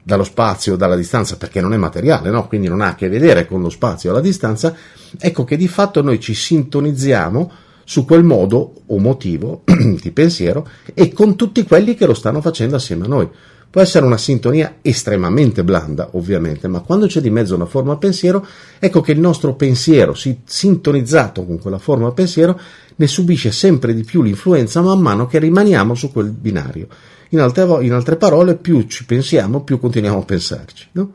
dallo 0.03 0.25
spazio 0.25 0.75
o 0.75 0.77
dalla 0.77 0.97
distanza 0.97 1.37
perché 1.37 1.61
non 1.61 1.73
è 1.73 1.77
materiale, 1.77 2.31
no? 2.31 2.47
quindi 2.47 2.69
non 2.69 2.81
ha 2.81 2.89
a 2.89 2.95
che 2.95 3.09
vedere 3.09 3.47
con 3.47 3.61
lo 3.61 3.71
spazio 3.71 4.11
o 4.11 4.15
la 4.15 4.21
distanza, 4.21 4.75
ecco 5.19 5.45
che 5.45 5.57
di 5.57 5.69
fatto 5.69 6.03
noi 6.03 6.21
ci 6.21 6.35
sintonizziamo 6.35 7.53
su 7.85 8.05
quel 8.05 8.25
modo 8.25 8.83
o 8.87 8.99
motivo 8.99 9.65
di 10.01 10.11
pensiero 10.11 10.69
e 10.93 11.13
con 11.13 11.37
tutti 11.37 11.63
quelli 11.63 11.95
che 11.95 12.05
lo 12.05 12.15
stanno 12.15 12.43
facendo 12.43 12.77
assieme 12.77 13.07
a 13.07 13.09
noi. 13.09 13.29
Può 13.71 13.83
essere 13.83 14.07
una 14.07 14.17
sintonia 14.17 14.77
estremamente 14.81 15.63
blanda, 15.63 16.09
ovviamente, 16.13 16.69
ma 16.69 16.81
quando 16.81 17.07
c'è 17.07 17.21
di 17.21 17.29
mezzo 17.29 17.55
una 17.55 17.67
forma 17.67 17.99
pensiero, 17.99 18.47
ecco 18.79 19.03
che 19.03 19.13
il 19.13 19.21
nostro 19.21 19.55
pensiero, 19.57 20.15
sintonizzato 20.15 21.45
con 21.45 21.59
quella 21.59 21.77
forma 21.77 22.11
pensiero, 22.13 22.59
ne 22.97 23.07
subisce 23.07 23.53
sempre 23.53 23.93
di 23.93 24.05
più 24.05 24.23
l'influenza 24.23 24.81
man 24.81 25.01
mano 25.01 25.27
che 25.27 25.39
rimaniamo 25.39 25.95
su 25.95 26.11
quel 26.11 26.31
binario. 26.31 26.89
In 27.31 27.41
altre, 27.41 27.85
in 27.85 27.93
altre 27.93 28.17
parole, 28.17 28.57
più 28.57 28.87
ci 28.87 29.05
pensiamo, 29.05 29.63
più 29.63 29.79
continuiamo 29.79 30.21
a 30.21 30.25
pensarci. 30.25 30.89
No? 30.93 31.13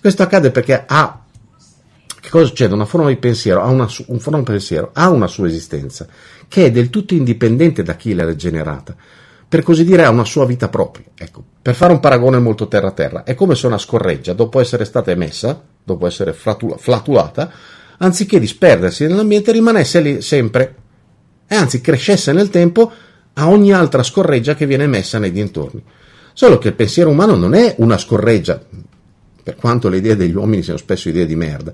Questo 0.00 0.22
accade 0.22 0.50
perché 0.50 0.84
ha 0.84 1.20
che 2.24 2.30
cosa 2.30 2.46
succede? 2.46 2.72
Una 2.72 2.86
forma 2.86 3.08
di 3.08 3.16
pensiero 3.16 3.60
ha 3.60 3.68
una, 3.68 3.86
un 4.06 4.42
pensiero 4.42 4.90
ha 4.94 5.10
una 5.10 5.26
sua 5.26 5.46
esistenza, 5.46 6.06
che 6.48 6.64
è 6.64 6.70
del 6.70 6.88
tutto 6.88 7.12
indipendente 7.12 7.82
da 7.82 7.96
chi 7.96 8.14
l'ha 8.14 8.34
generata 8.34 8.96
per 9.54 9.62
così 9.62 9.84
dire, 9.84 10.02
ha 10.02 10.10
una 10.10 10.24
sua 10.24 10.46
vita 10.46 10.68
propria. 10.68 11.04
Ecco, 11.16 11.40
per 11.62 11.76
fare 11.76 11.92
un 11.92 12.00
paragone 12.00 12.40
molto 12.40 12.66
terra-terra, 12.66 13.22
è 13.22 13.36
come 13.36 13.54
se 13.54 13.68
una 13.68 13.78
scorreggia, 13.78 14.32
dopo 14.32 14.58
essere 14.58 14.84
stata 14.84 15.12
emessa, 15.12 15.62
dopo 15.84 16.08
essere 16.08 16.32
flatula, 16.32 16.76
flatulata, 16.76 17.52
anziché 17.98 18.40
disperdersi 18.40 19.06
nell'ambiente, 19.06 19.52
rimanesse 19.52 20.00
lì 20.00 20.20
sempre, 20.22 20.74
e 21.46 21.54
anzi 21.54 21.80
crescesse 21.80 22.32
nel 22.32 22.50
tempo 22.50 22.90
a 23.34 23.48
ogni 23.48 23.72
altra 23.72 24.02
scorreggia 24.02 24.56
che 24.56 24.66
viene 24.66 24.82
emessa 24.82 25.20
nei 25.20 25.30
dintorni. 25.30 25.84
Solo 26.32 26.58
che 26.58 26.66
il 26.66 26.74
pensiero 26.74 27.10
umano 27.10 27.36
non 27.36 27.54
è 27.54 27.76
una 27.78 27.96
scorreggia, 27.96 28.60
per 29.40 29.54
quanto 29.54 29.88
le 29.88 29.98
idee 29.98 30.16
degli 30.16 30.34
uomini 30.34 30.64
siano 30.64 30.80
spesso 30.80 31.08
idee 31.08 31.26
di 31.26 31.36
merda, 31.36 31.72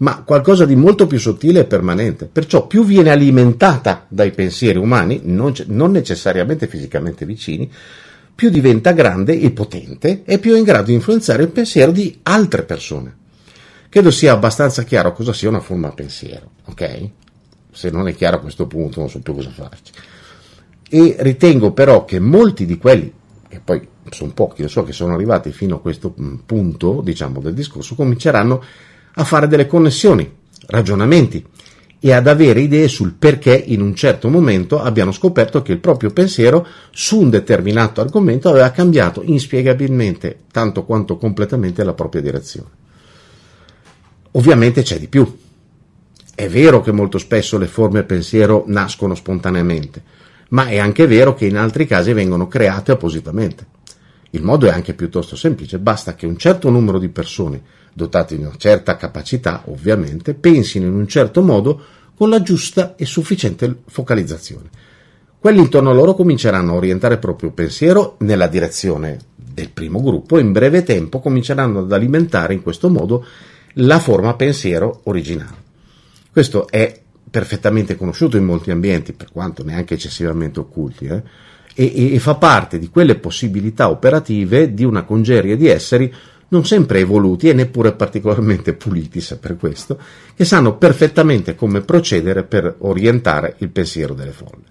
ma 0.00 0.22
qualcosa 0.22 0.64
di 0.64 0.76
molto 0.76 1.06
più 1.06 1.18
sottile 1.18 1.60
e 1.60 1.64
permanente. 1.64 2.26
Perciò 2.26 2.66
più 2.66 2.84
viene 2.84 3.10
alimentata 3.10 4.06
dai 4.08 4.30
pensieri 4.30 4.78
umani, 4.78 5.20
non, 5.24 5.52
non 5.66 5.90
necessariamente 5.90 6.66
fisicamente 6.66 7.26
vicini, 7.26 7.70
più 8.34 8.48
diventa 8.48 8.92
grande 8.92 9.38
e 9.38 9.50
potente 9.50 10.22
e 10.24 10.38
più 10.38 10.54
è 10.54 10.58
in 10.58 10.64
grado 10.64 10.86
di 10.86 10.94
influenzare 10.94 11.42
il 11.42 11.50
pensiero 11.50 11.92
di 11.92 12.18
altre 12.22 12.62
persone. 12.62 13.16
Credo 13.90 14.10
sia 14.10 14.32
abbastanza 14.32 14.84
chiaro 14.84 15.12
cosa 15.12 15.34
sia 15.34 15.50
una 15.50 15.60
forma 15.60 15.90
pensiero, 15.90 16.52
ok? 16.64 17.10
Se 17.72 17.90
non 17.90 18.08
è 18.08 18.14
chiaro 18.14 18.36
a 18.36 18.40
questo 18.40 18.66
punto 18.66 19.00
non 19.00 19.10
so 19.10 19.20
più 19.20 19.34
cosa 19.34 19.50
farci. 19.50 19.92
E 20.88 21.16
ritengo 21.18 21.72
però 21.72 22.06
che 22.06 22.18
molti 22.18 22.64
di 22.64 22.78
quelli, 22.78 23.12
che 23.46 23.60
poi 23.62 23.86
sono 24.08 24.32
pochi, 24.32 24.62
lo 24.62 24.68
so 24.68 24.82
che 24.82 24.92
sono 24.92 25.12
arrivati 25.12 25.52
fino 25.52 25.76
a 25.76 25.80
questo 25.80 26.14
punto, 26.46 27.02
diciamo, 27.02 27.40
del 27.40 27.52
discorso, 27.52 27.94
cominceranno 27.94 28.62
a 29.14 29.24
fare 29.24 29.48
delle 29.48 29.66
connessioni, 29.66 30.30
ragionamenti 30.66 31.44
e 32.02 32.12
ad 32.12 32.26
avere 32.26 32.60
idee 32.60 32.88
sul 32.88 33.12
perché 33.12 33.54
in 33.54 33.82
un 33.82 33.94
certo 33.94 34.30
momento 34.30 34.80
abbiano 34.80 35.12
scoperto 35.12 35.60
che 35.60 35.72
il 35.72 35.80
proprio 35.80 36.10
pensiero 36.10 36.66
su 36.90 37.20
un 37.20 37.28
determinato 37.28 38.00
argomento 38.00 38.48
aveva 38.48 38.70
cambiato 38.70 39.22
inspiegabilmente 39.22 40.44
tanto 40.50 40.84
quanto 40.84 41.18
completamente 41.18 41.84
la 41.84 41.92
propria 41.92 42.22
direzione. 42.22 42.68
Ovviamente 44.32 44.82
c'è 44.82 44.98
di 44.98 45.08
più. 45.08 45.38
È 46.34 46.48
vero 46.48 46.80
che 46.80 46.92
molto 46.92 47.18
spesso 47.18 47.58
le 47.58 47.66
forme 47.66 48.04
pensiero 48.04 48.64
nascono 48.66 49.14
spontaneamente, 49.14 50.02
ma 50.50 50.68
è 50.68 50.78
anche 50.78 51.06
vero 51.06 51.34
che 51.34 51.44
in 51.44 51.58
altri 51.58 51.86
casi 51.86 52.14
vengono 52.14 52.48
create 52.48 52.92
appositamente. 52.92 53.66
Il 54.30 54.42
modo 54.42 54.66
è 54.66 54.70
anche 54.70 54.94
piuttosto 54.94 55.36
semplice, 55.36 55.78
basta 55.78 56.14
che 56.14 56.24
un 56.24 56.38
certo 56.38 56.70
numero 56.70 56.98
di 56.98 57.08
persone 57.08 57.62
dotati 57.92 58.36
di 58.36 58.42
una 58.42 58.56
certa 58.56 58.96
capacità, 58.96 59.62
ovviamente, 59.66 60.34
pensino 60.34 60.86
in 60.86 60.94
un 60.94 61.06
certo 61.06 61.42
modo 61.42 61.80
con 62.16 62.28
la 62.28 62.42
giusta 62.42 62.96
e 62.96 63.06
sufficiente 63.06 63.82
focalizzazione. 63.86 64.68
Quelli 65.38 65.58
intorno 65.58 65.90
a 65.90 65.94
loro 65.94 66.14
cominceranno 66.14 66.72
a 66.72 66.76
orientare 66.76 67.14
il 67.14 67.20
proprio 67.20 67.50
pensiero 67.50 68.16
nella 68.18 68.46
direzione 68.46 69.18
del 69.34 69.70
primo 69.70 70.02
gruppo 70.02 70.36
e 70.36 70.42
in 70.42 70.52
breve 70.52 70.82
tempo 70.82 71.20
cominceranno 71.20 71.80
ad 71.80 71.92
alimentare 71.92 72.54
in 72.54 72.62
questo 72.62 72.90
modo 72.90 73.24
la 73.74 73.98
forma 73.98 74.34
pensiero 74.34 75.00
originale. 75.04 75.68
Questo 76.30 76.68
è 76.68 77.00
perfettamente 77.30 77.96
conosciuto 77.96 78.36
in 78.36 78.44
molti 78.44 78.70
ambienti, 78.70 79.12
per 79.12 79.30
quanto 79.32 79.64
neanche 79.64 79.94
eccessivamente 79.94 80.60
occulti, 80.60 81.06
eh? 81.06 81.22
e, 81.74 82.14
e, 82.14 82.18
fa 82.18 82.34
parte 82.34 82.78
di 82.78 82.88
quelle 82.88 83.14
possibilità 83.14 83.88
operative 83.88 84.74
di 84.74 84.84
una 84.84 85.04
congerie 85.04 85.56
di 85.56 85.68
esseri 85.68 86.12
non 86.50 86.64
sempre 86.64 87.00
evoluti 87.00 87.48
e 87.48 87.52
neppure 87.52 87.92
particolarmente 87.92 88.74
puliti, 88.74 89.20
se 89.20 89.38
per 89.38 89.56
questo, 89.56 89.98
che 90.34 90.44
sanno 90.44 90.76
perfettamente 90.76 91.54
come 91.54 91.80
procedere 91.80 92.44
per 92.44 92.76
orientare 92.78 93.56
il 93.58 93.70
pensiero 93.70 94.14
delle 94.14 94.32
folle. 94.32 94.68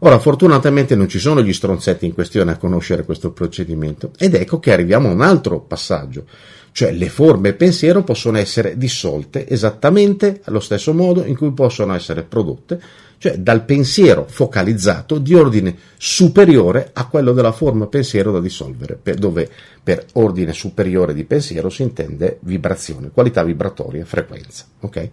Ora, 0.00 0.18
fortunatamente 0.18 0.94
non 0.94 1.08
ci 1.08 1.18
sono 1.18 1.42
gli 1.42 1.52
stronzetti 1.52 2.04
in 2.04 2.12
questione 2.12 2.52
a 2.52 2.58
conoscere 2.58 3.04
questo 3.04 3.32
procedimento 3.32 4.10
ed 4.18 4.34
ecco 4.34 4.58
che 4.58 4.72
arriviamo 4.72 5.08
a 5.08 5.12
un 5.12 5.22
altro 5.22 5.60
passaggio, 5.60 6.26
cioè 6.72 6.92
le 6.92 7.08
forme 7.08 7.54
pensiero 7.54 8.02
possono 8.02 8.36
essere 8.36 8.76
dissolte 8.76 9.48
esattamente 9.48 10.40
allo 10.44 10.60
stesso 10.60 10.92
modo 10.92 11.24
in 11.24 11.36
cui 11.36 11.52
possono 11.52 11.94
essere 11.94 12.22
prodotte 12.22 12.78
cioè 13.24 13.38
dal 13.38 13.64
pensiero 13.64 14.26
focalizzato 14.28 15.16
di 15.16 15.32
ordine 15.32 15.74
superiore 15.96 16.90
a 16.92 17.06
quello 17.06 17.32
della 17.32 17.52
forma 17.52 17.86
pensiero 17.86 18.30
da 18.30 18.38
dissolvere, 18.38 18.98
per, 19.02 19.14
dove 19.14 19.48
per 19.82 20.04
ordine 20.12 20.52
superiore 20.52 21.14
di 21.14 21.24
pensiero 21.24 21.70
si 21.70 21.80
intende 21.80 22.36
vibrazione, 22.42 23.10
qualità 23.10 23.42
vibratoria, 23.42 24.04
frequenza. 24.04 24.66
Okay? 24.78 25.10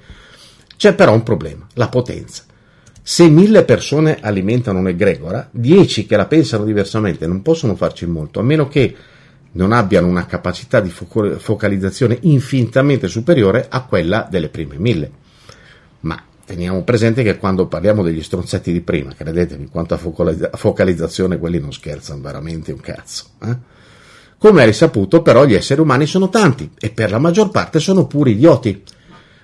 C'è 0.76 0.94
però 0.94 1.14
un 1.14 1.24
problema, 1.24 1.66
la 1.76 1.88
potenza. 1.88 2.44
Se 3.02 3.30
mille 3.30 3.64
persone 3.64 4.18
alimentano 4.20 4.80
un'egregora, 4.80 5.48
dieci 5.50 6.06
che 6.06 6.18
la 6.18 6.26
pensano 6.26 6.66
diversamente 6.66 7.26
non 7.28 7.42
possono 7.42 7.78
farci 7.78 8.06
molto, 8.08 8.42
a 8.42 8.44
meno 8.44 8.68
che 8.68 8.94
non 9.54 9.72
abbiano 9.72 10.08
una 10.08 10.26
capacità 10.26 10.82
di 10.82 10.90
focalizzazione 10.90 12.18
infinitamente 12.24 13.08
superiore 13.08 13.68
a 13.70 13.86
quella 13.86 14.28
delle 14.30 14.50
prime 14.50 14.78
mille. 14.78 15.12
Teniamo 16.52 16.84
presente 16.84 17.24
che 17.24 17.38
quando 17.38 17.68
parliamo 17.68 18.04
degli 18.04 18.22
stronzetti 18.22 18.74
di 18.74 18.82
prima, 18.82 19.14
credetemi, 19.16 19.70
quanto 19.70 19.94
a 19.94 20.58
focalizzazione 20.58 21.38
quelli 21.38 21.62
non 21.62 21.72
scherzano 21.72 22.20
veramente 22.20 22.74
un 22.74 22.82
cazzo. 22.82 23.24
Eh? 23.42 23.56
Come 24.38 24.62
è 24.62 24.66
risaputo, 24.66 25.22
però, 25.22 25.46
gli 25.46 25.54
esseri 25.54 25.80
umani 25.80 26.06
sono 26.06 26.28
tanti 26.28 26.70
e 26.78 26.90
per 26.90 27.10
la 27.10 27.20
maggior 27.20 27.52
parte 27.52 27.80
sono 27.80 28.06
puri 28.06 28.32
idioti. 28.32 28.84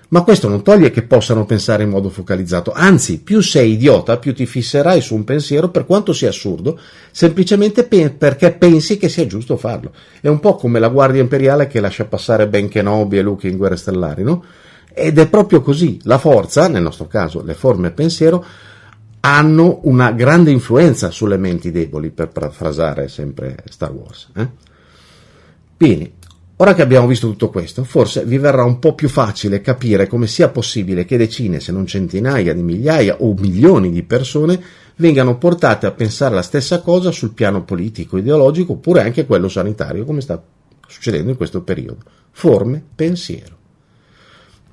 Ma 0.09 0.23
questo 0.23 0.49
non 0.49 0.63
toglie 0.63 0.91
che 0.91 1.03
possano 1.03 1.45
pensare 1.45 1.83
in 1.83 1.91
modo 1.91 2.09
focalizzato, 2.09 2.73
anzi, 2.73 3.21
più 3.21 3.39
sei 3.39 3.71
idiota, 3.73 4.17
più 4.17 4.33
ti 4.33 4.45
fisserai 4.45 4.99
su 4.99 5.15
un 5.15 5.23
pensiero, 5.23 5.69
per 5.69 5.85
quanto 5.85 6.11
sia 6.11 6.27
assurdo, 6.27 6.77
semplicemente 7.11 7.85
pe- 7.85 8.09
perché 8.09 8.51
pensi 8.51 8.97
che 8.97 9.07
sia 9.07 9.25
giusto 9.25 9.55
farlo. 9.55 9.93
È 10.19 10.27
un 10.27 10.41
po' 10.41 10.55
come 10.55 10.79
la 10.79 10.89
Guardia 10.89 11.21
Imperiale 11.21 11.67
che 11.67 11.79
lascia 11.79 12.03
passare 12.03 12.49
Ben 12.49 12.67
Kenobi 12.67 13.17
e 13.17 13.21
Luke 13.21 13.47
in 13.47 13.55
Guerre 13.55 13.77
Stellari, 13.77 14.23
no? 14.23 14.43
Ed 14.99 15.19
è 15.19 15.29
proprio 15.29 15.61
così. 15.61 15.99
La 16.03 16.17
forza, 16.17 16.67
nel 16.67 16.81
nostro 16.81 17.05
caso 17.05 17.43
le 17.43 17.53
forme 17.53 17.91
pensiero, 17.91 18.43
hanno 19.19 19.81
una 19.83 20.11
grande 20.11 20.49
influenza 20.49 21.11
sulle 21.11 21.37
menti 21.37 21.69
deboli, 21.69 22.09
per 22.09 22.29
parafrasare 22.29 23.07
sempre 23.07 23.57
Star 23.69 23.91
Wars. 23.91 24.29
Eh? 24.35 24.47
Bene, 25.77 26.11
ora 26.55 26.73
che 26.73 26.81
abbiamo 26.81 27.05
visto 27.05 27.27
tutto 27.27 27.49
questo, 27.49 27.83
forse 27.83 28.25
vi 28.25 28.39
verrà 28.39 28.63
un 28.63 28.79
po' 28.79 28.95
più 28.95 29.07
facile 29.07 29.61
capire 29.61 30.07
come 30.07 30.25
sia 30.25 30.49
possibile 30.49 31.05
che 31.05 31.17
decine, 31.17 31.59
se 31.59 31.71
non 31.71 31.85
centinaia 31.85 32.53
di 32.53 32.63
migliaia 32.63 33.17
o 33.19 33.35
milioni 33.35 33.91
di 33.91 34.01
persone 34.01 34.59
vengano 34.95 35.37
portate 35.37 35.85
a 35.85 35.91
pensare 35.91 36.33
la 36.33 36.41
stessa 36.41 36.81
cosa 36.81 37.11
sul 37.11 37.33
piano 37.33 37.63
politico, 37.63 38.17
ideologico 38.17 38.73
oppure 38.73 39.01
anche 39.01 39.27
quello 39.27 39.47
sanitario, 39.47 40.05
come 40.05 40.21
sta 40.21 40.41
succedendo 40.87 41.29
in 41.29 41.37
questo 41.37 41.61
periodo. 41.61 41.99
Forme 42.31 42.81
pensiero. 42.95 43.56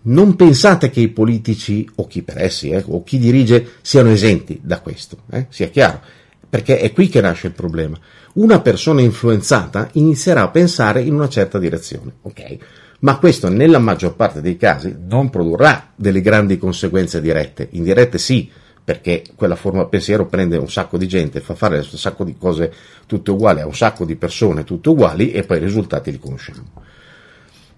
Non 0.07 0.37
pensate 0.37 0.91
che 0.91 1.01
i 1.01 1.09
politici 1.09 1.89
o 1.97 2.07
chi 2.07 2.23
per 2.23 2.43
essi 2.43 2.71
eh, 2.71 2.83
o 2.87 3.03
chi 3.03 3.19
dirige 3.19 3.75
siano 3.81 4.11
esenti 4.11 4.61
da 4.63 4.81
questo, 4.81 5.19
eh? 5.31 5.47
sia 5.49 5.69
chiaro, 5.69 6.01
perché 6.49 6.79
è 6.79 6.93
qui 6.93 7.09
che 7.09 7.21
nasce 7.21 7.49
il 7.49 7.53
problema. 7.53 7.99
Una 8.35 8.61
persona 8.61 9.01
influenzata 9.01 9.89
inizierà 9.93 10.43
a 10.43 10.49
pensare 10.49 11.03
in 11.03 11.15
una 11.15 11.29
certa 11.29 11.59
direzione, 11.59 12.13
ok? 12.23 12.57
Ma 13.01 13.19
questo 13.19 13.49
nella 13.49 13.79
maggior 13.79 14.15
parte 14.17 14.41
dei 14.41 14.57
casi 14.57 14.95
non 15.07 15.31
produrrà 15.31 15.93
delle 15.95 16.21
grandi 16.21 16.59
conseguenze 16.59 17.21
dirette, 17.21 17.69
indirette 17.73 18.19
sì, 18.19 18.51
perché 18.85 19.25
quella 19.35 19.57
forma 19.57 19.87
pensiero 19.87 20.27
prende 20.27 20.59
un 20.59 20.71
sacco 20.71 20.99
di 20.99 21.09
gente, 21.09 21.41
fa 21.41 21.55
fare 21.55 21.79
un 21.79 21.85
sacco 21.85 22.25
di 22.25 22.37
cose 22.37 22.73
tutte 23.07 23.31
uguali 23.31 23.61
a 23.61 23.67
un 23.67 23.75
sacco 23.75 24.05
di 24.05 24.17
persone 24.17 24.65
tutte 24.65 24.91
uguali 24.91 25.33
e 25.33 25.43
poi 25.45 25.57
i 25.57 25.61
risultati 25.61 26.11
li 26.11 26.19
conosciamo. 26.19 26.84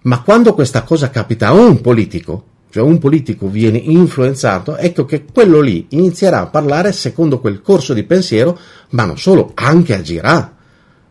Ma 0.07 0.21
quando 0.21 0.53
questa 0.53 0.83
cosa 0.83 1.09
capita 1.09 1.47
a 1.47 1.53
un 1.53 1.81
politico, 1.81 2.45
cioè 2.69 2.81
un 2.81 2.97
politico 2.97 3.49
viene 3.49 3.77
influenzato, 3.77 4.77
ecco 4.77 5.03
che 5.03 5.25
quello 5.25 5.59
lì 5.59 5.87
inizierà 5.89 6.39
a 6.39 6.47
parlare 6.47 6.93
secondo 6.93 7.41
quel 7.41 7.61
corso 7.61 7.93
di 7.93 8.03
pensiero, 8.03 8.57
ma 8.91 9.03
non 9.03 9.17
solo, 9.17 9.51
anche 9.53 9.93
agirà, 9.93 10.55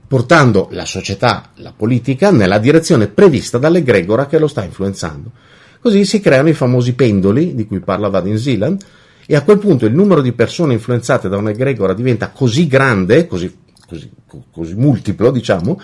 portando 0.09 0.69
la 0.71 0.87
società, 0.87 1.51
la 1.57 1.75
politica, 1.77 2.31
nella 2.31 2.57
direzione 2.59 3.09
prevista 3.09 3.59
dall'egregora 3.59 4.27
che 4.27 4.39
lo 4.39 4.47
sta 4.47 4.65
influenzando. 4.65 5.31
Così 5.79 6.07
si 6.07 6.19
creano 6.21 6.49
i 6.49 6.55
famosi 6.55 6.95
pendoli 6.95 7.55
di 7.55 7.67
cui 7.67 7.81
parla 7.81 8.09
Vadin 8.09 8.39
Zealand, 8.39 8.83
e 9.27 9.37
a 9.37 9.43
quel 9.43 9.59
punto 9.59 9.85
il 9.85 9.93
numero 9.93 10.23
di 10.23 10.33
persone 10.33 10.73
influenzate 10.73 11.29
da 11.29 11.37
un'egregora 11.37 11.93
diventa 11.93 12.31
così 12.31 12.67
grande, 12.67 13.27
così, 13.27 13.55
così, 13.87 14.11
così 14.51 14.75
multiplo, 14.75 15.31
diciamo, 15.31 15.79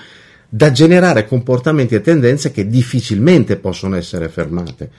da 0.54 0.70
generare 0.70 1.26
comportamenti 1.26 1.94
e 1.94 2.02
tendenze 2.02 2.50
che 2.50 2.68
difficilmente 2.68 3.56
possono 3.56 3.96
essere 3.96 4.28
fermate. 4.28 4.90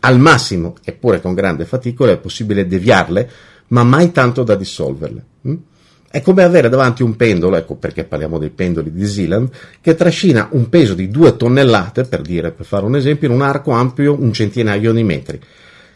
Al 0.00 0.18
massimo, 0.18 0.74
eppure 0.82 1.20
con 1.20 1.32
grande 1.32 1.64
fatica, 1.64 2.10
è 2.10 2.18
possibile 2.18 2.66
deviarle, 2.66 3.30
ma 3.68 3.84
mai 3.84 4.10
tanto 4.10 4.42
da 4.42 4.56
dissolverle. 4.56 5.24
Hm? 5.42 5.54
È 6.10 6.20
come 6.22 6.42
avere 6.42 6.68
davanti 6.68 7.04
un 7.04 7.14
pendolo, 7.14 7.54
ecco 7.54 7.76
perché 7.76 8.02
parliamo 8.02 8.36
dei 8.36 8.50
pendoli 8.50 8.92
di 8.92 9.06
Zealand, 9.06 9.48
che 9.80 9.94
trascina 9.94 10.48
un 10.50 10.68
peso 10.68 10.94
di 10.94 11.08
due 11.08 11.36
tonnellate, 11.36 12.02
per 12.02 12.22
dire, 12.22 12.50
per 12.50 12.66
fare 12.66 12.84
un 12.84 12.96
esempio, 12.96 13.28
in 13.28 13.34
un 13.34 13.42
arco 13.42 13.70
ampio 13.70 14.20
un 14.20 14.32
centinaio 14.32 14.92
di 14.92 15.04
metri. 15.04 15.40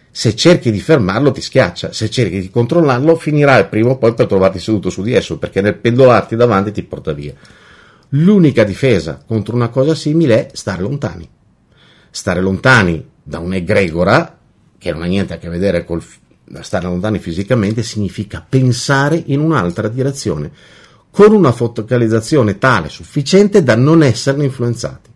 Se 0.09 0.37
cerchi 0.37 0.71
di 0.71 0.79
fermarlo 0.79 1.33
ti 1.33 1.41
schiaccia, 1.41 1.93
se 1.93 2.09
cerchi 2.09 2.41
di 2.41 2.49
controllarlo 2.51 3.17
finirai 3.17 3.67
prima 3.67 3.91
o 3.91 3.99
poi 3.99 4.15
per 4.15 4.27
trovarti 4.27 4.61
seduto 4.61 4.89
su 4.89 5.03
di 5.03 5.15
esso, 5.15 5.37
perché 5.37 5.61
nel 5.61 5.75
pendolarti 5.75 6.37
davanti 6.37 6.71
ti 6.71 6.85
porta 6.85 7.13
via. 7.13 7.35
L'unica 8.12 8.65
difesa 8.65 9.23
contro 9.27 9.55
una 9.55 9.69
cosa 9.69 9.95
simile 9.95 10.47
è 10.47 10.50
stare 10.55 10.81
lontani. 10.81 11.29
Stare 12.11 12.41
lontani 12.41 13.07
da 13.23 13.38
un'egregora, 13.38 14.38
che 14.79 14.93
non 14.93 15.03
ha 15.03 15.07
niente 15.07 15.35
a 15.35 15.38
che 15.38 15.50
vedere 15.50 15.85
col 15.85 16.03
stare 16.62 16.87
lontani 16.87 17.19
fisicamente, 17.19 17.83
significa 17.83 18.45
pensare 18.49 19.23
in 19.27 19.41
un'altra 19.41 19.88
direzione, 19.88 20.50
con 21.11 21.33
una 21.33 21.53
focalizzazione 21.53 22.57
tale, 22.57 22.88
sufficiente 22.88 23.62
da 23.62 23.77
non 23.77 24.03
esserne 24.03 24.45
influenzati. 24.45 25.11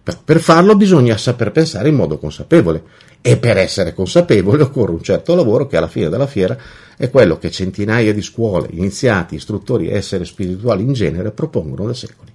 Per, 0.00 0.18
per 0.22 0.38
farlo 0.38 0.76
bisogna 0.76 1.16
saper 1.16 1.50
pensare 1.50 1.88
in 1.88 1.96
modo 1.96 2.16
consapevole 2.16 2.84
e 3.20 3.38
per 3.38 3.56
essere 3.56 3.92
consapevole 3.92 4.62
occorre 4.62 4.92
un 4.92 5.02
certo 5.02 5.34
lavoro 5.34 5.66
che 5.66 5.78
alla 5.78 5.88
fine 5.88 6.08
della 6.08 6.28
fiera 6.28 6.56
è 6.96 7.10
quello 7.10 7.38
che 7.38 7.50
centinaia 7.50 8.14
di 8.14 8.22
scuole, 8.22 8.68
iniziati, 8.70 9.34
istruttori 9.34 9.88
e 9.88 9.96
esseri 9.96 10.24
spirituali 10.24 10.84
in 10.84 10.92
genere 10.92 11.32
propongono 11.32 11.86
da 11.86 11.94
secoli. 11.94 12.34